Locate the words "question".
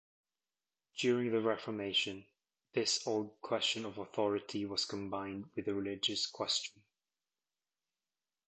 3.39-3.85, 6.25-6.81